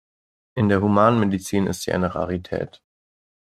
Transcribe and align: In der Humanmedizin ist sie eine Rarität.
In 0.55 0.67
der 0.67 0.81
Humanmedizin 0.81 1.67
ist 1.67 1.83
sie 1.83 1.91
eine 1.91 2.15
Rarität. 2.15 2.81